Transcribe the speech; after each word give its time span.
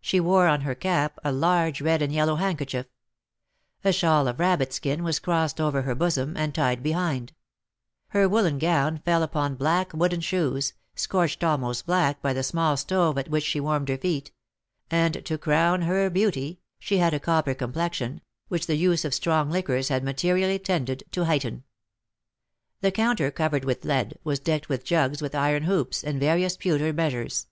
She 0.00 0.18
wore 0.18 0.48
on 0.48 0.62
her 0.62 0.74
cap 0.74 1.20
a 1.22 1.30
large 1.30 1.80
red 1.80 2.02
and 2.02 2.12
yellow 2.12 2.34
handkerchief; 2.34 2.86
a 3.84 3.92
shawl 3.92 4.26
of 4.26 4.40
rabbit 4.40 4.72
skin 4.72 5.04
was 5.04 5.20
crossed 5.20 5.60
over 5.60 5.82
her 5.82 5.94
bosom, 5.94 6.36
and 6.36 6.52
tied 6.52 6.82
behind; 6.82 7.32
her 8.08 8.28
woollen 8.28 8.58
gown 8.58 8.98
fell 9.04 9.22
upon 9.22 9.54
black 9.54 9.92
wooden 9.94 10.20
shoes, 10.20 10.72
scorched 10.96 11.44
almost 11.44 11.86
black 11.86 12.20
by 12.20 12.32
the 12.32 12.42
small 12.42 12.76
stove 12.76 13.16
at 13.16 13.28
which 13.28 13.44
she 13.44 13.60
warmed 13.60 13.88
her 13.88 13.96
feet; 13.98 14.32
and, 14.90 15.24
to 15.24 15.38
crown 15.38 15.82
her 15.82 16.10
beauty, 16.10 16.58
she 16.80 16.96
had 16.98 17.14
a 17.14 17.20
copper 17.20 17.54
complexion, 17.54 18.20
which 18.48 18.66
the 18.66 18.74
use 18.74 19.04
of 19.04 19.14
strong 19.14 19.48
liquors 19.48 19.90
had 19.90 20.02
materially 20.02 20.58
tended 20.58 21.04
to 21.12 21.26
heighten. 21.26 21.62
The 22.80 22.90
counter, 22.90 23.30
covered 23.30 23.64
with 23.64 23.84
lead, 23.84 24.18
was 24.24 24.40
decked 24.40 24.68
with 24.68 24.82
jugs 24.82 25.22
with 25.22 25.36
iron 25.36 25.62
hoops, 25.62 26.02
and 26.02 26.18
various 26.18 26.56
pewter 26.56 26.92
measures. 26.92 27.46